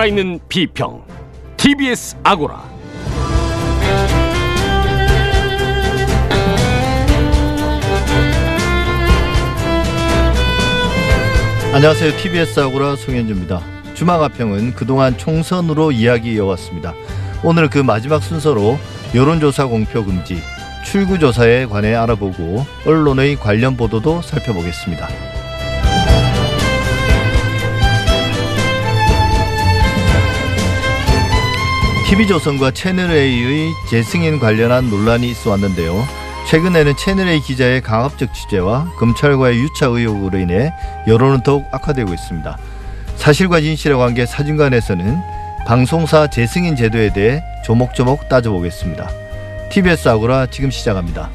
살아있는 0.00 0.40
비평 0.48 1.04
TBS 1.58 2.16
아고라 2.22 2.64
안녕하세요. 11.74 12.16
TBS 12.16 12.60
아고라 12.60 12.96
송현주입니다. 12.96 13.60
주마가평은 13.94 14.74
그동안 14.74 15.18
총선으로 15.18 15.92
이야기 15.92 16.32
이어왔습니다. 16.34 16.94
오늘 17.44 17.68
그 17.68 17.78
마지막 17.78 18.22
순서로 18.22 18.78
여론조사 19.14 19.66
공표 19.66 20.04
금지, 20.04 20.38
출구조사에 20.86 21.66
관해 21.66 21.94
알아보고 21.94 22.64
언론의 22.86 23.36
관련 23.36 23.76
보도도 23.76 24.22
살펴보겠습니다. 24.22 25.39
TV조선과 32.10 32.72
채널A의 32.72 33.72
재승인 33.88 34.40
관련한 34.40 34.90
논란이 34.90 35.30
있어 35.30 35.50
왔는데요. 35.50 36.04
최근에는 36.48 36.96
채널A 36.96 37.40
기자의 37.40 37.82
강압적 37.82 38.34
취재와 38.34 38.90
검찰과의 38.98 39.56
유착 39.60 39.92
의혹으로 39.92 40.36
인해 40.40 40.72
여론은 41.06 41.44
더욱 41.44 41.68
악화되고 41.70 42.12
있습니다. 42.12 42.58
사실과 43.14 43.60
진실의 43.60 43.96
관계 43.96 44.26
사진관에서는 44.26 45.20
방송사 45.68 46.26
재승인 46.26 46.74
제도에 46.74 47.12
대해 47.12 47.44
조목조목 47.64 48.28
따져보겠습니다. 48.28 49.08
TBS 49.70 50.08
아고라 50.08 50.46
지금 50.46 50.72
시작합니다. 50.72 51.30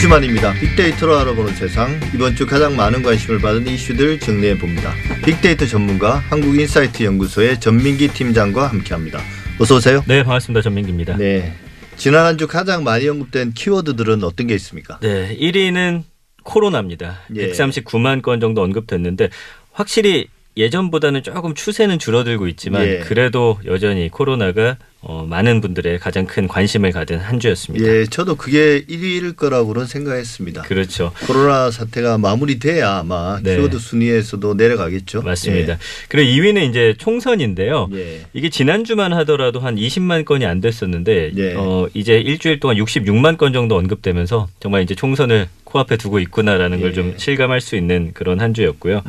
이주만입니다. 0.00 0.54
빅데이터로 0.54 1.18
알아보는 1.18 1.54
세상 1.56 2.00
이번 2.14 2.34
주 2.34 2.46
가장 2.46 2.74
많은 2.74 3.02
관심을 3.02 3.38
받은 3.38 3.66
이슈들 3.66 4.18
정리해 4.18 4.56
봅니다. 4.56 4.94
빅데이터 5.26 5.66
전문가 5.66 6.20
한국인사이트 6.30 7.02
연구소의 7.02 7.60
전민기 7.60 8.08
팀장과 8.08 8.68
함께합니다. 8.68 9.20
어서 9.58 9.76
오세요. 9.76 10.02
네, 10.08 10.22
반갑습니다. 10.22 10.62
전민기입니다. 10.62 11.18
네. 11.18 11.40
네. 11.40 11.54
지난 11.98 12.24
한 12.24 12.38
주 12.38 12.46
가장 12.46 12.82
많이 12.82 13.06
언급된 13.08 13.52
키워드들은 13.52 14.24
어떤 14.24 14.46
게 14.46 14.54
있습니까? 14.54 14.98
1위는 15.02 16.04
코로나입니다. 16.44 17.18
예. 17.36 17.50
139만 17.52 18.22
건 18.22 18.40
정도 18.40 18.62
언급됐는데 18.62 19.28
확실히 19.72 20.28
예전보다는 20.56 21.22
조금 21.22 21.54
추세는 21.54 21.98
줄어들고 21.98 22.48
있지만 22.48 22.86
예. 22.86 22.98
그래도 22.98 23.58
여전히 23.66 24.08
코로나가 24.08 24.76
어, 25.02 25.24
많은 25.26 25.62
분들의 25.62 25.98
가장 25.98 26.26
큰 26.26 26.46
관심을 26.46 26.92
가진 26.92 27.18
한 27.18 27.40
주였습니다. 27.40 27.86
예, 27.86 28.04
저도 28.04 28.34
그게 28.34 28.84
1위일 28.84 29.34
거라고는 29.34 29.86
생각했습니다. 29.86 30.62
그렇죠. 30.62 31.12
코로나 31.26 31.70
사태가 31.70 32.18
마무리돼야 32.18 32.98
아마 32.98 33.40
네. 33.42 33.56
키워드 33.56 33.78
순위에서도 33.78 34.54
내려가겠죠. 34.54 35.22
맞습니다. 35.22 35.78
그리고 36.08 36.30
2위는 36.30 36.68
이제 36.68 36.94
총선인데요. 36.98 37.88
예. 37.92 37.98
예. 37.98 38.20
이게 38.34 38.50
지난주만 38.50 39.14
하더라도 39.14 39.60
한 39.60 39.76
20만 39.76 40.26
건이 40.26 40.44
안 40.44 40.60
됐었는데 40.60 41.32
예. 41.34 41.54
어, 41.54 41.88
이제 41.94 42.18
일주일 42.18 42.60
동안 42.60 42.76
66만 42.76 43.38
건 43.38 43.54
정도 43.54 43.76
언급되면서 43.76 44.48
정말 44.60 44.82
이제 44.82 44.94
총선을 44.94 45.48
코앞에 45.64 45.96
두고 45.96 46.18
있구나라는 46.18 46.80
걸 46.80 46.90
예. 46.90 46.94
좀 46.94 47.14
실감할 47.16 47.62
수 47.62 47.76
있는 47.76 48.10
그런 48.12 48.40
한 48.40 48.52
주였고요. 48.52 49.02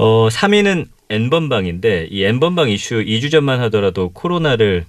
예. 0.00 0.02
어, 0.02 0.28
3위는 0.28 0.86
N번방인데 1.10 2.08
이 2.10 2.24
N번방 2.24 2.70
이슈 2.70 2.96
2주 2.96 3.30
전만 3.30 3.60
하더라도 3.62 4.10
코로나를 4.12 4.86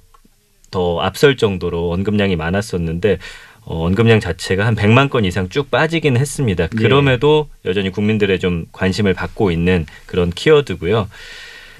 더 0.69 1.02
앞설 1.02 1.36
정도로 1.36 1.91
언급량이 1.91 2.36
많았었는데 2.36 3.18
어, 3.63 3.86
언급량 3.86 4.19
자체가 4.19 4.66
한 4.66 4.75
100만 4.75 5.09
건 5.09 5.25
이상 5.25 5.50
쭉 5.50 5.69
빠지긴 5.69 6.18
했습니다. 6.18 6.63
예. 6.63 6.68
그럼에도 6.78 7.50
여전히 7.66 7.91
국민들의 7.91 8.40
좀 8.40 8.66
관심을 8.72 9.13
받고 9.13 9.52
있는 9.52 9.86
그런 10.06 10.30
키워드고요. 10.30 11.09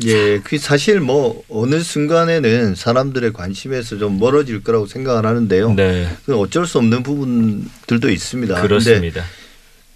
예, 0.06 0.40
그 0.40 0.58
사실 0.58 1.00
뭐 1.00 1.44
어느 1.50 1.80
순간에는 1.80 2.76
사람들의 2.76 3.34
관심에서 3.34 3.98
좀 3.98 4.20
멀어질 4.20 4.64
거라고 4.64 4.88
생각을 4.88 5.26
하는데요. 5.26 5.74
네. 5.74 6.08
그 6.26 6.38
어쩔 6.38 6.66
수 6.66 6.80
없는 6.80 7.04
부분들도 7.04 8.10
있습니다. 8.10 8.62
그렇습니다. 8.62 9.24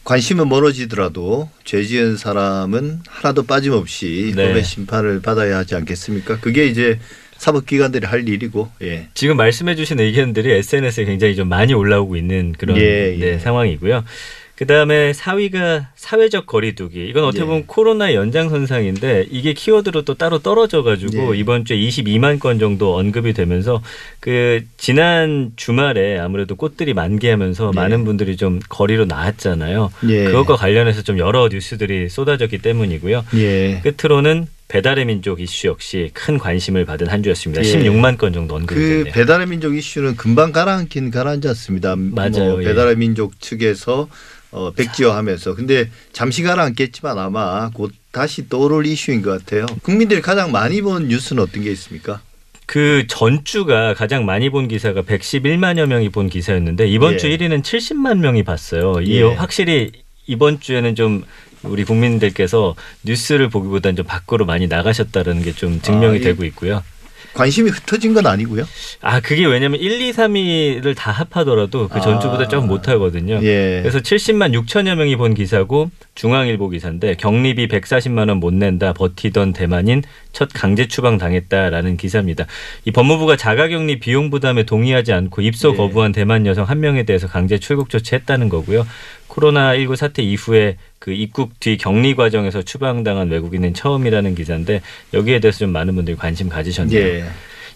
관심은 0.06 0.48
멀어지더라도 0.48 1.50
죄 1.64 1.84
지은 1.84 2.16
사람은 2.16 3.02
하나도 3.08 3.44
빠짐없이 3.44 4.34
네. 4.36 4.48
법의 4.48 4.64
심판을 4.64 5.22
받아야 5.22 5.58
하지 5.58 5.76
않겠습니까? 5.76 6.40
그게 6.40 6.68
이제 6.68 7.00
사법기관들이 7.38 8.06
할 8.06 8.30
일이고, 8.30 8.70
예. 8.82 9.10
지금 9.14 9.36
말씀해주신 9.36 10.00
의견들이 10.00 10.52
SNS에 10.54 11.06
굉장히 11.06 11.36
좀 11.36 11.50
많이 11.50 11.74
올라오고 11.74 12.16
있는 12.16 12.54
그런 12.58 12.78
예, 12.78 13.14
예. 13.14 13.18
네, 13.18 13.40
상황이고요. 13.40 14.06
그 14.56 14.66
다음에 14.66 15.12
4위가 15.12 15.88
사회적 15.96 16.46
거리두기. 16.46 17.08
이건 17.08 17.26
어떻게 17.26 17.44
예. 17.44 17.46
보면 17.46 17.66
코로나 17.68 18.14
연장선상인데 18.14 19.28
이게 19.30 19.54
키워드로 19.54 20.04
또 20.04 20.14
따로 20.14 20.40
떨어져 20.40 20.82
가지고 20.82 21.36
예. 21.36 21.40
이번 21.40 21.66
주에 21.66 21.78
22만 21.78 22.40
건 22.40 22.58
정도 22.58 22.96
언급이 22.96 23.34
되면서 23.34 23.82
그 24.22 24.64
지난 24.78 25.52
주말에 25.58 26.18
아무래도 26.18 26.56
꽃들이 26.56 26.94
만개하면서 26.94 27.72
예. 27.74 27.76
많은 27.76 28.06
분들이 28.06 28.38
좀 28.38 28.60
거리로 28.70 29.06
나왔잖아요. 29.06 29.92
예. 30.08 30.24
그것과 30.26 30.56
관련해서 30.56 31.02
좀 31.02 31.18
여러 31.20 31.50
뉴스들이 31.50 32.08
쏟아졌기 32.08 32.60
때문이고요. 32.60 33.26
예. 33.36 33.82
끝으로는 33.84 34.48
배달의 34.68 35.06
민족 35.06 35.42
이슈 35.42 35.68
역시 35.68 36.10
큰 36.14 36.38
관심을 36.38 36.86
받은 36.86 37.08
한 37.08 37.22
주였습니다. 37.22 37.64
예. 37.64 37.68
16만 37.68 38.18
건 38.18 38.34
정도 38.34 38.56
언급이 38.56 38.74
그 38.80 38.88
됐네요. 38.88 39.14
배달의 39.14 39.48
민족 39.48 39.76
이슈는 39.76 40.16
금방 40.16 40.52
가라앉긴 40.52 41.12
가라앉지 41.12 41.48
않습니다. 41.50 41.96
맞아요, 41.96 42.54
뭐 42.54 42.64
예. 42.64 42.68
배달의 42.68 42.96
민족 42.96 43.40
측에서 43.40 44.08
어, 44.52 44.72
백지화하면서 44.72 45.56
근데 45.56 45.90
잠시 46.14 46.44
가라앉겠지만 46.44 47.18
아마 47.20 47.70
곧 47.74 47.92
다시 48.12 48.48
떠오를 48.48 48.86
이슈인 48.86 49.22
것 49.22 49.32
같아요. 49.32 49.66
국민들이 49.84 50.22
가장 50.22 50.52
많이 50.52 50.82
본 50.82 51.08
뉴스는 51.08 51.44
어떤 51.44 51.64
게 51.64 51.72
있습니까? 51.72 52.22
그 52.66 53.06
전주가 53.08 53.94
가장 53.94 54.26
많이 54.26 54.50
본 54.50 54.68
기사가 54.68 55.04
111만여 55.04 55.86
명이 55.86 56.10
본 56.10 56.30
기사였는데 56.30 56.88
이번 56.88 57.14
예. 57.14 57.18
주 57.18 57.28
1위는 57.28 57.62
70만 57.62 58.20
명이 58.20 58.44
봤어요. 58.44 59.02
이 59.02 59.18
예. 59.18 59.24
확실히 59.24 59.92
이번 60.26 60.60
주에는 60.60 60.96
좀 60.96 61.24
우리 61.64 61.84
국민들께서 61.84 62.76
뉴스를 63.04 63.50
보기보다는 63.50 63.96
좀 63.98 64.06
밖으로 64.06 64.46
많이 64.46 64.68
나가셨다는 64.68 65.42
게 65.44 65.52
좀 65.54 65.80
증명이 65.82 66.18
아, 66.18 66.20
예. 66.20 66.22
되고 66.22 66.44
있고요. 66.46 66.82
관심이 67.36 67.70
흩어진 67.70 68.14
건 68.14 68.26
아니고요. 68.26 68.64
아 69.02 69.20
그게 69.20 69.46
왜냐면 69.46 69.80
1, 69.80 70.02
2, 70.02 70.12
3위를 70.14 70.96
다 70.96 71.12
합하더라도 71.12 71.88
그 71.90 72.02
전주보다 72.02 72.46
아. 72.46 72.48
좀 72.48 72.66
못하거든요. 72.68 73.40
예. 73.44 73.82
그래서 73.84 74.00
70만 74.00 74.60
6천여 74.60 74.96
명이 74.96 75.18
본 75.18 75.34
기사고 75.36 75.92
중앙일보 76.16 76.70
기사인데 76.70 77.16
경리비 77.16 77.68
140만 77.68 78.30
원 78.30 78.36
못 78.40 78.54
낸다 78.54 78.94
버티던 78.94 79.54
대만인 79.54 80.02
첫 80.36 80.50
강제 80.54 80.88
추방 80.88 81.18
당했다라는 81.18 81.96
기사입니다. 81.96 82.46
이 82.84 82.92
법무부가 82.92 83.38
자가격리 83.38 84.00
비용 84.00 84.30
부담에 84.30 84.64
동의하지 84.64 85.14
않고 85.14 85.42
입소 85.42 85.72
예. 85.72 85.78
거부한 85.78 86.12
대만 86.12 86.46
여성 86.46 86.66
한 86.66 86.82
명에 86.82 87.04
대해서 87.04 87.28
강제 87.28 87.58
출국 87.58 87.90
조치했다는 87.90 88.50
거고요. 88.50 88.86
코로나19 89.30 89.96
사태 89.96 90.22
이후에 90.22 90.76
그 91.00 91.12
입국 91.12 91.58
뒤 91.62 91.78
격리 91.78 92.16
과정에서 92.16 92.62
추방당한 92.62 93.30
외국인은 93.30 93.74
처음이라는 93.74 94.36
기사인데 94.36 94.82
여기에 95.14 95.40
대해서 95.40 95.60
좀 95.60 95.70
많은 95.70 95.96
분들이 95.96 96.18
관심 96.18 96.50
가지셨네요. 96.50 97.00
예. 97.00 97.24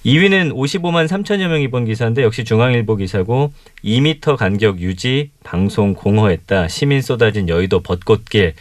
2위는 0.05 0.53
55만 0.53 1.07
3천여 1.07 1.47
명이 1.47 1.69
본 1.69 1.85
기사인데 1.85 2.23
역시 2.23 2.43
중앙일보 2.43 2.97
기사고 2.97 3.53
2미터 3.85 4.35
간격 4.35 4.81
유지 4.81 5.31
방송 5.43 5.93
공허했다 5.93 6.67
시민 6.67 7.01
쏟아진 7.01 7.47
여의도 7.47 7.81
벚꽃길 7.81 8.53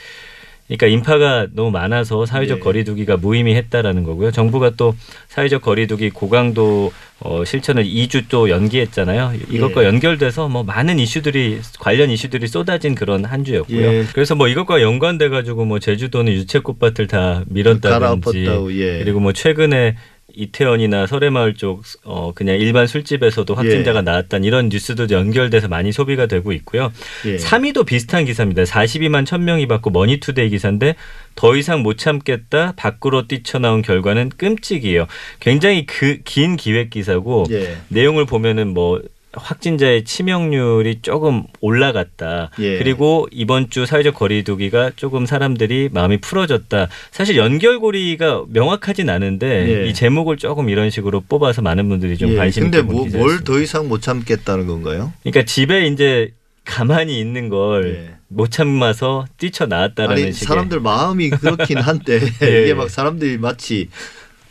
그러니까 0.68 0.86
인파가 0.86 1.46
너무 1.52 1.70
많아서 1.70 2.26
사회적 2.26 2.58
예. 2.58 2.62
거리두기가 2.62 3.16
무의미했다라는 3.16 4.04
거고요. 4.04 4.30
정부가 4.30 4.70
또 4.76 4.94
사회적 5.28 5.62
거리두기 5.62 6.10
고강도 6.10 6.92
어, 7.20 7.44
실천을 7.44 7.84
2주 7.84 8.24
또 8.28 8.50
연기했잖아요. 8.50 9.32
이것과 9.50 9.82
예. 9.82 9.86
연결돼서 9.86 10.48
뭐 10.48 10.62
많은 10.62 10.98
이슈들이 10.98 11.60
관련 11.80 12.10
이슈들이 12.10 12.46
쏟아진 12.46 12.94
그런 12.94 13.24
한 13.24 13.44
주였고요. 13.44 13.80
예. 13.80 14.04
그래서 14.12 14.34
뭐 14.34 14.46
이것과 14.46 14.82
연관돼 14.82 15.30
가지고 15.30 15.64
뭐 15.64 15.78
제주도는 15.78 16.32
유채꽃밭을 16.34 17.06
다 17.06 17.42
밀었다든지 17.46 18.46
예. 18.72 18.98
그리고 18.98 19.20
뭐 19.20 19.32
최근에 19.32 19.96
이태원이나 20.34 21.06
서래마을 21.06 21.54
쪽 21.54 21.82
어, 22.04 22.32
그냥 22.34 22.56
일반 22.56 22.86
술집에서도 22.86 23.54
확진자가 23.54 24.00
예. 24.00 24.02
나왔다는 24.02 24.44
이런 24.44 24.68
뉴스도 24.68 25.08
연결돼서 25.10 25.68
많이 25.68 25.90
소비가 25.90 26.26
되고 26.26 26.52
있고요. 26.52 26.92
예. 27.26 27.36
3위도 27.36 27.86
비슷한 27.86 28.24
기사입니다. 28.24 28.62
42만 28.64 29.26
1000명이 29.26 29.68
받고 29.68 29.90
머니투데이 29.90 30.50
기사인데 30.50 30.94
더 31.34 31.56
이상 31.56 31.82
못 31.82 31.96
참겠다 31.98 32.74
밖으로 32.76 33.26
뛰쳐나온 33.26 33.82
결과는 33.82 34.30
끔찍이에요. 34.36 35.06
굉장히 35.40 35.86
그 35.86 36.18
긴 36.24 36.56
기획 36.56 36.90
기사고 36.90 37.46
예. 37.50 37.76
내용을 37.88 38.26
보면은 38.26 38.68
뭐 38.68 39.00
확진자의 39.38 40.04
치명률이 40.04 41.00
조금 41.02 41.44
올라갔다. 41.60 42.50
예. 42.58 42.78
그리고 42.78 43.26
이번 43.30 43.70
주 43.70 43.86
사회적 43.86 44.14
거리두기가 44.14 44.92
조금 44.96 45.26
사람들이 45.26 45.90
마음이 45.92 46.18
풀어졌다. 46.18 46.88
사실 47.10 47.36
연결고리가 47.36 48.44
명확하진 48.48 49.08
않은데 49.08 49.84
예. 49.84 49.88
이 49.88 49.94
제목을 49.94 50.36
조금 50.36 50.68
이런 50.68 50.90
식으로 50.90 51.22
뽑아서 51.28 51.62
많은 51.62 51.88
분들이 51.88 52.16
좀 52.16 52.32
예, 52.32 52.36
관심 52.36 52.64
근데 52.64 52.82
뭐, 52.82 53.04
기사였습니다. 53.04 53.18
뭘더 53.18 53.60
이상 53.60 53.88
못 53.88 54.02
참겠다는 54.02 54.66
건가요? 54.66 55.12
그러니까 55.22 55.44
집에 55.44 55.86
이제 55.86 56.32
가만히 56.64 57.18
있는 57.18 57.48
걸못 57.48 57.86
예. 57.86 58.50
참아서 58.50 59.26
뛰쳐 59.38 59.66
나왔다라는 59.66 60.22
아니 60.22 60.32
사람들 60.32 60.80
마음이 60.80 61.30
그렇긴 61.30 61.78
한데 61.78 62.20
예, 62.42 62.46
이게 62.46 62.68
예. 62.68 62.74
막 62.74 62.90
사람들이 62.90 63.38
마치 63.38 63.88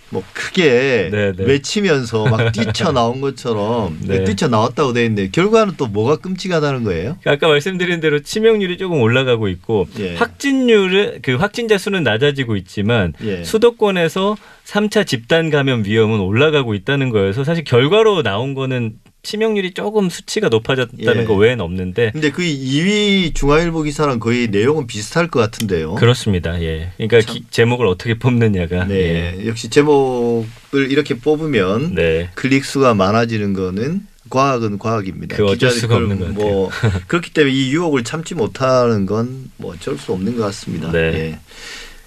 뭐 0.10 0.24
크게 0.34 1.10
네, 1.12 1.34
네. 1.34 1.44
외치면서 1.44 2.26
막 2.26 2.52
뛰쳐 2.54 2.92
나온 2.92 3.20
것처럼 3.22 4.00
네. 4.02 4.24
뛰쳐 4.24 4.48
나왔다고 4.48 4.94
돼 4.94 5.06
있는데 5.06 5.30
결과는 5.30 5.74
또 5.78 5.88
뭐가 5.88 6.18
끔찍하다는 6.18 6.84
거예요? 6.84 7.18
아까 7.26 7.48
말씀드린 7.48 8.00
대로 8.00 8.20
치명률이 8.22 8.78
조금 8.78 9.02
올라가고 9.02 9.48
있고 9.50 9.88
예. 10.00 10.16
확진율은 10.16 11.20
그 11.22 11.36
확진자 11.36 11.78
수는 11.78 12.04
낮아지고 12.04 12.56
있지만 12.56 13.14
예. 13.24 13.44
수도권에서 13.44 14.38
3차 14.66 15.06
집단 15.08 15.50
감염 15.50 15.84
위험은 15.86 16.20
올라가고 16.20 16.74
있다는 16.74 17.10
거여서 17.10 17.44
사실 17.44 17.64
결과로 17.64 18.24
나온 18.24 18.54
거는 18.54 18.96
치명률이 19.24 19.74
조금 19.74 20.10
수치가 20.10 20.48
높아졌다는 20.48 21.22
예. 21.22 21.26
거 21.26 21.34
외에는 21.36 21.64
없는데 21.64 22.12
근데 22.14 22.32
그 22.32 22.42
2위 22.44 23.36
중앙일보 23.36 23.84
기사랑 23.84 24.20
거의 24.20 24.48
내용은 24.48 24.88
비슷할 24.88 25.28
것 25.28 25.40
같은데요. 25.40 25.96
그렇습니다. 25.96 26.62
예. 26.62 26.92
그러니까 26.96 27.22
참. 27.22 27.36
기- 27.36 27.44
제목을 27.50 27.88
어떻게 27.88 28.18
뽑느냐가 28.18 28.86
네, 28.86 29.46
역시 29.46 29.70
제목을 29.70 30.46
이렇게 30.92 31.16
뽑으면 31.16 31.92
예. 31.92 31.96
네. 32.02 32.30
클릭 32.36 32.64
수가 32.64 32.94
많아지는 32.94 33.54
거는 33.54 34.08
과학은 34.30 34.78
과학입니다. 34.78 35.36
그 35.38 35.46
어쩔 35.46 35.72
수가 35.72 35.96
없는 35.98 36.34
것뭐 36.36 36.70
그렇기 37.08 37.32
때문에 37.34 37.54
이 37.54 37.72
유혹을 37.74 38.04
참지 38.04 38.34
못하는 38.36 39.06
건 39.06 39.50
뭐 39.58 39.74
어쩔 39.74 39.98
수 39.98 40.14
없는 40.14 40.38
것 40.38 40.44
같습니다. 40.44 40.92
네. 40.92 41.00
예. 41.00 41.40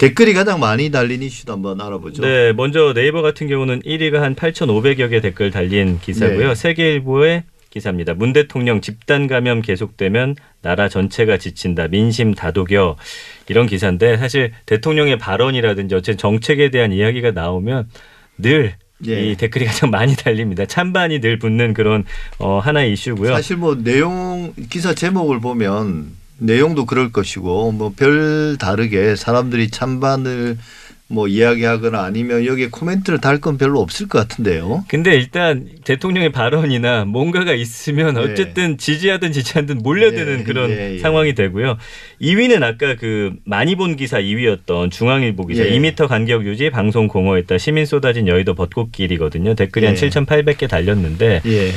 댓글이 0.00 0.32
가장 0.32 0.58
많이 0.60 0.90
달린 0.90 1.22
이슈도 1.22 1.52
한번 1.52 1.78
알아보죠. 1.78 2.22
네, 2.22 2.54
먼저 2.54 2.94
네이버 2.94 3.20
같은 3.20 3.48
경우는 3.48 3.82
1위가 3.82 4.14
한 4.14 4.34
8,500여 4.34 5.10
개 5.10 5.20
댓글 5.20 5.50
달린 5.50 6.00
기사고요. 6.00 6.48
네. 6.48 6.54
세계일보의 6.54 7.42
기사입니다. 7.68 8.14
문 8.14 8.32
대통령 8.32 8.80
집단 8.80 9.26
감염 9.26 9.60
계속되면 9.60 10.36
나라 10.62 10.88
전체가 10.88 11.36
지친다. 11.36 11.88
민심 11.88 12.32
다독여. 12.32 12.96
이런 13.48 13.66
기사인데 13.66 14.16
사실 14.16 14.52
대통령의 14.64 15.18
발언이라든지 15.18 15.94
어쨌든 15.94 16.16
정책에 16.16 16.70
대한 16.70 16.92
이야기가 16.92 17.32
나오면 17.32 17.90
늘이 18.38 18.72
예. 19.06 19.34
댓글이 19.34 19.66
가장 19.66 19.90
많이 19.90 20.16
달립니다. 20.16 20.64
찬반이 20.64 21.20
늘 21.20 21.38
붙는 21.38 21.74
그런 21.74 22.04
어, 22.38 22.58
하나의 22.58 22.94
이슈고요. 22.94 23.34
사실 23.34 23.58
뭐 23.58 23.76
내용 23.76 24.54
기사 24.70 24.94
제목을 24.94 25.40
보면 25.40 26.19
내용도 26.40 26.86
그럴 26.86 27.12
것이고 27.12 27.72
뭐 27.72 27.92
별 27.96 28.56
다르게 28.58 29.14
사람들이 29.16 29.70
찬반을 29.70 30.56
뭐 31.12 31.26
이야기하거나 31.26 32.04
아니면 32.04 32.46
여기에 32.46 32.68
코멘트를 32.70 33.20
달 33.20 33.40
건 33.40 33.58
별로 33.58 33.80
없을 33.80 34.06
것 34.06 34.18
같은데요. 34.18 34.84
근데 34.86 35.12
일단 35.16 35.66
대통령의 35.84 36.30
발언이나 36.30 37.04
뭔가가 37.04 37.52
있으면 37.52 38.14
네. 38.14 38.20
어쨌든 38.20 38.78
지지하든 38.78 39.32
지지하든 39.32 39.78
몰려드는 39.78 40.40
예, 40.40 40.44
그런 40.44 40.70
예, 40.70 40.94
예. 40.94 40.98
상황이 41.00 41.34
되고요. 41.34 41.78
2위는 42.22 42.62
아까 42.62 42.94
그 42.94 43.32
많이 43.44 43.74
본 43.74 43.96
기사 43.96 44.20
2위였던 44.20 44.92
중앙일보 44.92 45.46
기사 45.46 45.64
예. 45.64 45.70
2m 45.76 46.06
간격 46.06 46.46
유지 46.46 46.70
방송 46.70 47.08
공허했다 47.08 47.58
시민 47.58 47.86
쏟아진 47.86 48.28
여의도 48.28 48.54
벚꽃길이거든요. 48.54 49.56
댓글이 49.56 49.86
한 49.86 49.96
예. 49.96 49.98
7,800개 50.08 50.68
달렸는데 50.68 51.42
예. 51.44 51.72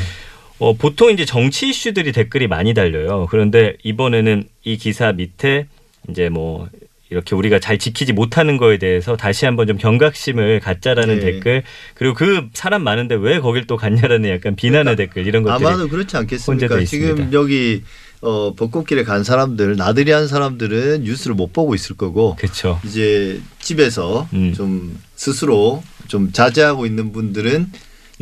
어, 0.60 0.74
보통 0.74 1.12
이제 1.12 1.26
정치 1.26 1.70
이슈들이 1.70 2.12
댓글이 2.12 2.48
많이 2.48 2.74
달려요. 2.74 3.28
그런데 3.30 3.76
이번에는 3.84 4.44
이 4.64 4.78
기사 4.78 5.12
밑에 5.12 5.68
이제 6.10 6.30
뭐 6.30 6.70
이렇게 7.10 7.36
우리가 7.36 7.60
잘 7.60 7.78
지키지 7.78 8.14
못하는 8.14 8.58
거에 8.58 8.78
대해서 8.78 9.16
다시 9.16 9.46
한번 9.46 9.68
좀 9.68 9.78
경각심을 9.78 10.60
갖자라는 10.60 11.20
네. 11.20 11.32
댓글 11.32 11.64
그리고 11.94 12.16
그 12.16 12.48
사람 12.54 12.84
많은데 12.84 13.16
왜 13.16 13.40
거길 13.40 13.68
또 13.68 13.78
갔냐라는 13.78 14.30
약간 14.30 14.56
비난의 14.56 14.96
댓글 14.96 15.28
이런 15.28 15.44
것들이 15.44 15.68
아마도 15.68 15.88
그렇지 15.90 16.18
않겠습니까? 16.18 16.84
지금. 16.86 17.32
여기 17.32 17.84
어, 18.22 18.54
벚꽃길에 18.56 19.04
간 19.04 19.24
사람들 19.24 19.76
나들이 19.76 20.12
한 20.12 20.28
사람들은 20.28 21.04
뉴스를 21.04 21.36
못 21.36 21.54
보고 21.54 21.76
있을 21.76 21.98
거고 21.98 22.36
그렇죠. 22.38 22.80
이제 22.86 23.40
집에서 23.60 24.28
음. 24.34 24.54
좀 24.54 24.98
스스로 25.16 25.84
좀 26.08 26.32
자제하고 26.32 26.86
있는 26.86 27.12
분들은 27.12 27.68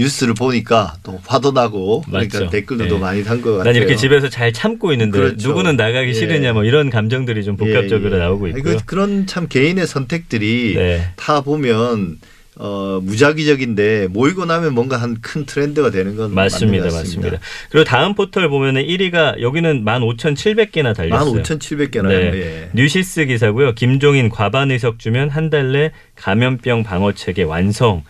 뉴스를 0.02 0.34
보니까 0.34 0.96
또 1.04 1.20
화도 1.26 1.52
나고 1.52 2.02
그러니까 2.08 2.40
맞죠. 2.40 2.50
댓글도 2.52 2.86
네. 2.96 3.00
많이 3.00 3.24
단 3.24 3.42
것 3.42 3.52
같아요. 3.58 3.64
난 3.66 3.76
이렇게 3.76 3.96
집에서 3.96 4.30
잘 4.30 4.52
참고 4.54 4.92
있는데 4.94 5.18
그렇죠. 5.20 5.48
누구는 5.50 5.76
나가기 5.76 6.10
예. 6.10 6.14
싫으냐 6.14 6.54
뭐 6.54 6.64
이런 6.64 6.90
감정들이 6.90 7.44
좀 7.44 7.56
복합적으로 7.58 8.12
예, 8.12 8.16
예. 8.16 8.24
나오고 8.24 8.46
아니, 8.48 8.58
있고요. 8.58 8.78
그, 8.78 8.86
그런 8.86 9.28
참 9.28 9.48
개인의 9.48 9.86
선택들이 9.88 10.74
네. 10.76 11.08
다 11.16 11.42
보면 11.42 12.18
어, 12.58 13.00
무작위적인데 13.02 14.08
모이고 14.12 14.46
나면 14.46 14.74
뭔가 14.76 14.98
한 14.98 15.18
큰 15.22 15.46
트렌드가 15.46 15.90
되는 15.90 16.16
건 16.16 16.34
맞습니다, 16.36 16.86
맞습니다. 16.86 17.40
그리고 17.70 17.86
다음 17.86 18.14
포털 18.14 18.50
보면은 18.50 18.84
1위가 18.86 19.40
여기는 19.42 19.84
15,700개나 19.86 20.94
달렸어요. 20.96 21.42
15,700개나요. 21.44 22.08
네. 22.08 22.32
예. 22.36 22.70
뉴시스 22.74 23.26
기사고요. 23.26 23.74
김종인 23.74 24.30
과반 24.30 24.70
의석 24.72 25.00
주면 25.00 25.30
한 25.30 25.50
달 25.50 25.72
내 25.72 25.92
감염병 26.16 26.84
방어 26.84 27.14
체계 27.14 27.44
완성. 27.44 28.04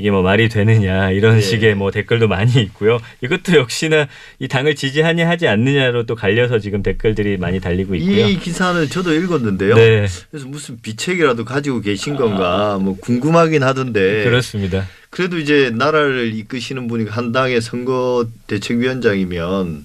이게 0.00 0.10
뭐 0.10 0.22
말이 0.22 0.48
되느냐 0.48 1.10
이런 1.10 1.36
예. 1.36 1.40
식의 1.42 1.74
뭐 1.74 1.90
댓글도 1.90 2.26
많이 2.26 2.52
있고요. 2.62 2.98
이것도 3.20 3.54
역시나 3.56 4.08
이 4.38 4.48
당을 4.48 4.74
지지하냐 4.74 5.28
하지 5.28 5.46
않느냐로 5.46 6.06
또 6.06 6.14
갈려서 6.14 6.58
지금 6.58 6.82
댓글들이 6.82 7.36
많이 7.36 7.60
달리고 7.60 7.94
있고요. 7.96 8.26
이 8.26 8.38
기사는 8.38 8.88
저도 8.88 9.12
읽었는데요. 9.12 9.74
네, 9.74 10.06
그래서 10.30 10.46
무슨 10.46 10.80
비책이라도 10.80 11.44
가지고 11.44 11.82
계신 11.82 12.16
건가 12.16 12.78
뭐 12.80 12.96
궁금하긴 12.98 13.62
하던데 13.62 14.24
그렇습니다. 14.24 14.88
그래도 15.10 15.38
이제 15.38 15.70
나라를 15.74 16.32
이끄시는 16.34 16.88
분이 16.88 17.10
한 17.10 17.32
당의 17.32 17.60
선거 17.60 18.26
대책위원장이면 18.46 19.84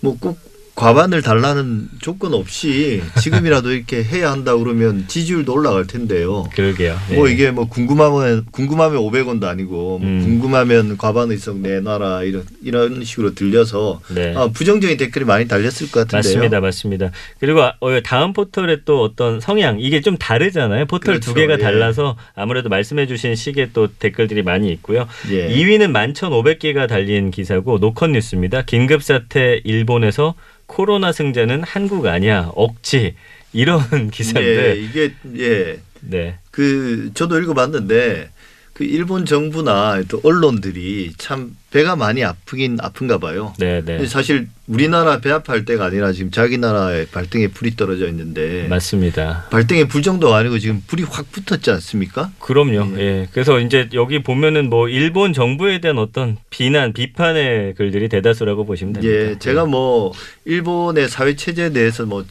뭐꼭 0.00 0.53
과반을 0.74 1.22
달라는 1.22 1.88
조건 2.00 2.34
없이 2.34 3.00
지금이라도 3.20 3.72
이렇게 3.72 4.02
해야 4.02 4.32
한다 4.32 4.56
그러면 4.56 5.04
지지율도 5.06 5.52
올라갈 5.52 5.86
텐데요. 5.86 6.48
그러게요. 6.54 6.96
뭐 7.14 7.28
예. 7.28 7.32
이게 7.32 7.50
뭐 7.52 7.68
궁금하면 7.68 8.44
궁금하면 8.50 9.00
500원도 9.00 9.44
아니고 9.44 9.70
뭐 9.72 10.00
음. 10.02 10.20
궁금하면 10.24 10.96
과반 10.98 11.30
의석 11.30 11.58
내놔라 11.58 12.24
이런 12.24 12.44
이런 12.62 13.04
식으로 13.04 13.34
들려서 13.34 14.00
네. 14.12 14.34
아, 14.36 14.48
부정적인 14.48 14.96
댓글이 14.96 15.24
많이 15.24 15.46
달렸을 15.46 15.90
것 15.92 16.00
같은데요. 16.08 16.34
맞습니다, 16.34 16.60
맞습니다. 16.60 17.10
그리고 17.38 17.62
아- 17.62 17.74
어, 17.78 18.00
다음 18.02 18.32
포털에 18.32 18.78
또 18.84 19.02
어떤 19.02 19.38
성향 19.40 19.78
이게 19.78 20.00
좀 20.00 20.16
다르잖아요. 20.16 20.86
포털 20.86 21.20
두 21.20 21.34
그렇죠. 21.34 21.34
개가 21.34 21.52
예. 21.54 21.58
달라서 21.58 22.16
아무래도 22.34 22.68
말씀해주신 22.68 23.36
식의 23.36 23.70
또 23.74 23.86
댓글들이 23.86 24.42
많이 24.42 24.72
있고요. 24.72 25.06
예. 25.30 25.48
2위는 25.54 25.92
11,500개가 25.92 26.88
달린 26.88 27.30
기사고 27.30 27.78
노컷 27.78 28.10
뉴스입니다. 28.10 28.62
긴급 28.62 29.02
사태 29.04 29.60
일본에서 29.64 30.34
코로나 30.66 31.12
승자는 31.12 31.62
한국 31.62 32.06
아니야 32.06 32.50
억지 32.54 33.14
이런 33.52 33.80
예, 33.92 34.10
기사인데 34.10 34.76
이게 34.80 35.14
예. 35.36 35.78
네. 36.00 36.38
그 36.50 37.10
저도 37.14 37.40
읽어봤는데 37.40 38.30
그 38.74 38.82
일본 38.82 39.24
정부나 39.24 40.02
또 40.08 40.20
언론들이 40.24 41.12
참 41.16 41.56
배가 41.70 41.94
많이 41.94 42.24
아프긴 42.24 42.78
아픈가 42.80 43.18
봐요. 43.18 43.54
네, 43.56 43.80
네. 43.84 44.04
사실 44.06 44.48
우리나라 44.66 45.20
배 45.20 45.30
아파할 45.30 45.64
때가 45.64 45.84
아니라 45.86 46.12
지금 46.12 46.32
자기 46.32 46.58
나라에 46.58 47.06
발등에 47.06 47.48
불이 47.48 47.76
떨어져 47.76 48.08
있는데 48.08 48.66
맞습니다. 48.68 49.46
발등에 49.50 49.86
불 49.86 50.02
정도가 50.02 50.36
아니고 50.38 50.58
지금 50.58 50.82
불이 50.88 51.04
확 51.04 51.26
붙었지 51.30 51.70
않습니까? 51.70 52.32
그럼요. 52.40 52.98
예. 52.98 53.28
그래서 53.32 53.60
이제 53.60 53.88
여기 53.94 54.24
보면은 54.24 54.68
뭐 54.68 54.88
일본 54.88 55.32
정부에 55.32 55.80
대한 55.80 55.98
어떤 55.98 56.36
비난, 56.50 56.92
비판의 56.92 57.74
글들이 57.74 58.08
대다수라고 58.08 58.66
보시면 58.66 58.94
됩니다. 58.94 59.14
예, 59.14 59.38
제가 59.38 59.66
뭐 59.66 60.12
일본의 60.46 61.08
사회 61.08 61.36
체제에 61.36 61.70
대해서 61.70 62.06
뭐 62.06 62.24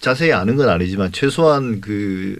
자세히 0.00 0.32
아는 0.32 0.54
건 0.54 0.68
아니지만 0.68 1.10
최소한 1.10 1.80
그 1.80 2.38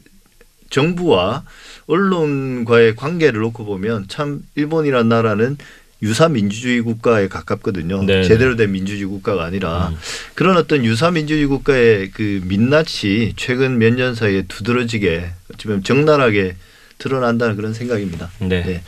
정부와 0.70 1.44
언론과의 1.86 2.96
관계를 2.96 3.40
놓고 3.40 3.64
보면 3.64 4.06
참 4.08 4.42
일본이라는 4.54 5.08
나라는 5.08 5.56
유사 6.02 6.28
민주주의 6.28 6.80
국가에 6.80 7.26
가깝거든요. 7.26 8.04
네네. 8.04 8.22
제대로 8.28 8.54
된 8.54 8.70
민주주의 8.70 9.04
국가가 9.08 9.44
아니라 9.44 9.88
음. 9.88 9.96
그런 10.34 10.56
어떤 10.56 10.84
유사 10.84 11.10
민주주의 11.10 11.46
국가의 11.46 12.10
그 12.12 12.40
민낯이 12.44 13.32
최근 13.36 13.78
몇 13.78 13.94
년 13.94 14.14
사이에 14.14 14.42
두드러지게 14.46 15.28
어쩌면 15.52 15.82
적나라하게 15.82 16.54
드러난다는 16.98 17.56
그런 17.56 17.74
생각입니다. 17.74 18.30
네. 18.38 18.62
네. 18.62 18.82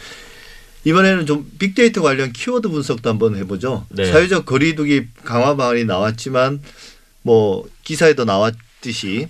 이번에는 0.84 1.26
좀 1.26 1.50
빅데이터 1.58 2.00
관련 2.00 2.32
키워드 2.32 2.68
분석도 2.68 3.10
한번 3.10 3.36
해보죠. 3.36 3.86
네. 3.90 4.04
사회적 4.10 4.46
거리두기 4.46 5.06
강화 5.24 5.56
방안이 5.56 5.84
나왔지만 5.84 6.60
뭐 7.22 7.68
기사에도 7.82 8.24
나왔듯이 8.24 9.26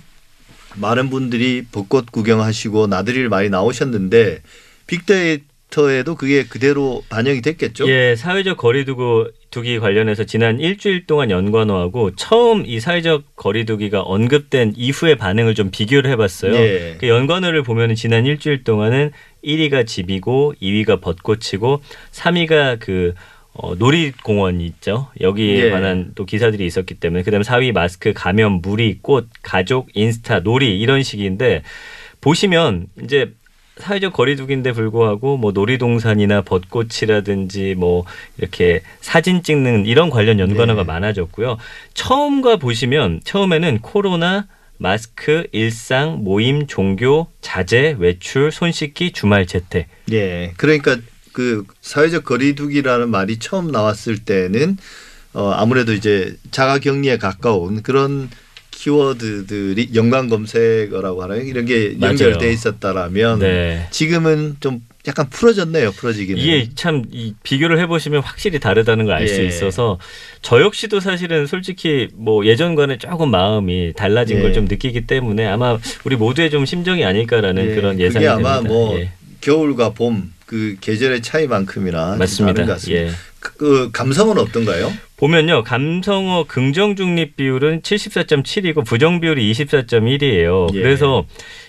많은 0.77 1.11
분들이 1.11 1.65
벚꽃 1.71 2.13
구경하시고 2.13 2.87
나들이를 2.87 3.29
많이 3.29 3.49
나오셨는데 3.49 4.43
빅데이터 4.87 5.51
데이터에도 5.71 6.17
그게 6.17 6.45
그대로 6.45 7.03
반영이 7.09 7.41
됐겠죠. 7.41 7.89
예, 7.89 8.17
사회적 8.17 8.57
거리두고 8.57 9.29
두기 9.51 9.79
관련해서 9.79 10.25
지난 10.25 10.61
일주일 10.61 11.07
동안 11.07 11.31
연관어하고 11.31 12.15
처음 12.17 12.67
이 12.67 12.81
사회적 12.81 13.37
거리두기가 13.37 14.03
언급된 14.03 14.75
이후의 14.77 15.17
반응을 15.17 15.55
좀 15.55 15.71
비교를 15.71 16.11
해봤어요. 16.11 16.55
예. 16.55 16.97
그 16.99 17.09
연관어를 17.09 17.63
보면 17.63 17.95
지난 17.95 18.27
일주일 18.27 18.65
동안은 18.65 19.13
1위가 19.45 19.87
집이고 19.87 20.55
2위가 20.61 21.01
벚꽃이고 21.01 21.81
3위가 22.13 22.79
그 22.81 23.15
어, 23.53 23.75
놀이공원 23.75 24.61
있죠. 24.61 25.09
여기에 25.21 25.67
예. 25.67 25.71
관한 25.71 26.13
또 26.15 26.25
기사들이 26.25 26.65
있었기 26.67 26.95
때문에 26.95 27.23
그다음에 27.23 27.43
4위 27.43 27.73
마스크, 27.73 28.13
감염, 28.15 28.61
무리, 28.63 28.99
꽃, 29.03 29.29
가족, 29.43 29.89
인스타, 29.95 30.41
놀이 30.41 30.79
이런 30.79 31.03
식인데 31.03 31.63
보시면 32.21 32.87
이제 33.03 33.33
사회적 33.79 34.13
거리두기인데 34.13 34.73
불구하고 34.73 35.37
뭐 35.37 35.53
놀이동산이나 35.53 36.43
벚꽃이라든지 36.43 37.75
뭐 37.77 38.05
이렇게 38.39 38.83
사진 39.01 39.43
찍는 39.43 39.87
이런 39.87 40.11
관련 40.11 40.39
연관어가 40.39 40.83
네. 40.83 40.87
많아졌고요. 40.87 41.57
처음과 41.95 42.57
보시면 42.57 43.23
처음에는 43.25 43.81
코로나 43.81 44.47
마스크, 44.77 45.47
일상, 45.53 46.25
모임, 46.25 46.67
종교, 46.67 47.27
자제, 47.41 47.97
외출, 47.99 48.51
손 48.51 48.73
씻기, 48.73 49.13
주말 49.13 49.47
재택. 49.47 49.89
예. 50.11 50.53
그러니까 50.57 50.97
그 51.41 51.65
사회적 51.81 52.25
거리두기라는 52.25 53.09
말이 53.09 53.39
처음 53.39 53.71
나왔을 53.73 54.19
때는 54.19 54.77
어 55.33 55.51
아무래도 55.53 55.95
이제 55.95 56.37
자가격리에 56.51 57.17
가까운 57.17 57.83
그런 57.83 58.29
키워드들이 58.71 59.91
연관 59.95 60.29
검색어라고 60.29 61.23
하나요? 61.23 61.41
이런 61.43 61.65
게. 61.65 61.97
연결돼 62.01 62.51
있었다라면 62.53 63.39
네. 63.41 63.87
지금은 63.91 64.57
좀 64.61 64.81
약간 65.07 65.31
풀어졌네요. 65.31 65.93
풀어지기는. 65.93 66.41
이게 66.43 66.69
참 66.75 67.05
이 67.11 67.35
비교를 67.43 67.79
해보시면 67.81 68.21
확실히 68.23 68.59
다르다는 68.61 69.07
걸 69.07 69.15
알수 69.15 69.41
예. 69.41 69.47
있어서 69.47 69.99
저 70.43 70.61
역시도 70.61 71.01
사실은 71.01 71.47
솔직히 71.47 72.09
뭐 72.15 72.45
예전과는 72.45 72.99
조금 72.99 73.31
마음이 73.31 73.95
달라진 73.97 74.39
예. 74.39 74.43
걸좀 74.43 74.67
느끼기 74.67 75.07
때문에 75.07 75.47
아마 75.47 75.79
우리 76.05 76.17
모두의 76.17 76.51
좀 76.51 76.67
심정이 76.67 77.03
아닐까라는 77.05 77.71
예, 77.71 77.75
그런 77.75 77.99
예상이 77.99 78.25
그게 78.27 78.29
아마 78.29 78.57
됩니다. 78.57 78.75
뭐 78.75 78.99
예. 78.99 79.13
겨울과 79.41 79.91
봄 79.95 80.33
그 80.51 80.75
계절의 80.81 81.23
차이만큼이나 81.23 82.11
좀 82.11 82.19
맞습니다. 82.19 82.67
같습니다. 82.67 83.03
예. 83.05 83.11
그, 83.39 83.53
그 83.57 83.91
감성은 83.93 84.37
어떤가요? 84.37 84.93
보면요 85.17 85.63
감성어 85.63 86.47
긍정 86.49 86.97
중립 86.97 87.37
비율은 87.37 87.83
74.7이고 87.83 88.85
부정 88.85 89.21
비율이 89.21 89.49
24.1이에요. 89.53 90.75
예. 90.75 90.83
그래서 90.83 91.25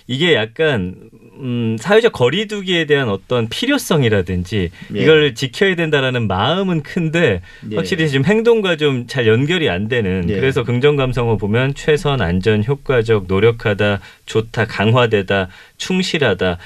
이게 0.08 0.34
약간 0.34 0.96
음, 1.38 1.76
사회적 1.78 2.12
거리두기에 2.12 2.86
대한 2.86 3.08
어떤 3.08 3.48
필요성이라든지 3.48 4.70
예. 4.96 5.00
이걸 5.00 5.36
지켜야 5.36 5.76
된다라는 5.76 6.26
마음은 6.26 6.82
큰데 6.82 7.40
예. 7.70 7.76
확실히 7.76 8.08
지금 8.08 8.24
행동과 8.24 8.74
좀 8.76 9.06
잘 9.06 9.28
연결이 9.28 9.70
안 9.70 9.86
되는 9.86 10.28
예. 10.28 10.34
그래서 10.34 10.64
긍정 10.64 10.96
감성어 10.96 11.36
보면 11.36 11.74
최선 11.76 12.20
안전 12.20 12.64
효과적 12.64 13.26
노력하다 13.28 14.00
좋다 14.26 14.64
강화되다 14.64 15.46
충실하다 15.76 16.58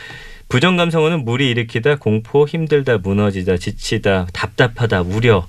부정 0.49 0.77
감성어는 0.77 1.25
무리 1.25 1.51
일으키다 1.51 1.97
공포 1.97 2.47
힘들다 2.47 2.99
무너지다 2.99 3.57
지치다 3.57 4.29
답답하다 4.33 5.03
우려 5.03 5.47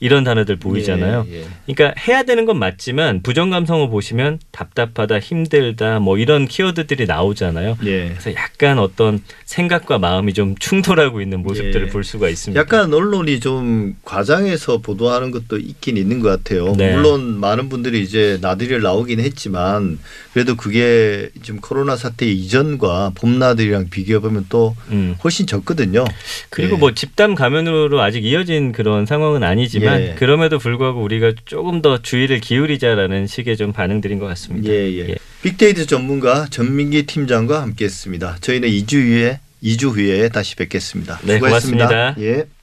이런 0.00 0.22
단어들 0.22 0.56
보이잖아요. 0.56 1.26
예, 1.28 1.40
예. 1.40 1.44
그러니까 1.66 2.00
해야 2.06 2.22
되는 2.22 2.44
건 2.44 2.58
맞지만 2.58 3.22
부정 3.22 3.50
감성어 3.50 3.88
보시면 3.88 4.38
답답하다 4.52 5.18
힘들다 5.18 5.98
뭐 5.98 6.18
이런 6.18 6.46
키워드들이 6.46 7.06
나오잖아요. 7.06 7.78
예. 7.84 8.08
그래서 8.10 8.34
약간 8.34 8.78
어떤 8.78 9.20
생각과 9.44 9.98
마음이 9.98 10.34
좀 10.34 10.54
충돌하고 10.58 11.20
있는 11.20 11.42
모습들을 11.42 11.86
예. 11.86 11.90
볼 11.90 12.04
수가 12.04 12.28
있습니다. 12.28 12.60
약간 12.60 12.94
언론이 12.94 13.40
좀 13.40 13.96
과장해서 14.04 14.78
보도하는 14.78 15.32
것도 15.32 15.58
있긴 15.58 15.96
있는 15.96 16.20
것 16.20 16.28
같아요. 16.28 16.74
네. 16.76 16.94
물론 16.94 17.40
많은 17.40 17.68
분들이 17.68 18.02
이제 18.02 18.38
나들이를 18.40 18.82
나오긴 18.82 19.18
했지만 19.18 19.98
그래도 20.32 20.54
그게 20.54 21.30
지금 21.42 21.60
코로나 21.60 21.96
사태 21.96 22.26
이전과 22.26 23.12
봄나들이랑 23.16 23.90
비교해 23.90 24.20
보면 24.20 24.46
또 24.48 24.76
음. 24.90 25.16
훨씬 25.24 25.46
적거든요. 25.46 26.04
그리고 26.50 26.76
예. 26.76 26.78
뭐 26.78 26.94
집단 26.94 27.34
감염으로 27.34 28.00
아직 28.00 28.24
이어진 28.24 28.70
그런 28.70 29.04
상황은 29.06 29.42
아니지만 29.42 29.87
예. 29.96 30.14
그럼에도 30.14 30.58
불구하고 30.58 31.02
우리가 31.02 31.32
조금 31.44 31.82
더 31.82 32.00
주의를 32.02 32.40
기울이자라는 32.40 33.26
식의 33.26 33.56
좀 33.56 33.72
반응들인 33.72 34.18
것 34.18 34.26
같습니다. 34.26 34.70
예, 34.70 34.74
예. 34.92 35.08
예. 35.10 35.14
빅데이터 35.42 35.84
전문가 35.84 36.46
전민기 36.50 37.06
팀장과 37.06 37.62
함께했습니다. 37.62 38.38
저희는 38.40 38.68
2주 38.68 38.96
후에 38.96 39.40
2주 39.62 39.94
후에 39.94 40.28
다시 40.28 40.56
뵙겠습니다. 40.56 41.20
네, 41.24 41.34
수고하셨습니다. 41.34 41.88
고맙습니다. 41.88 42.22
예. 42.22 42.57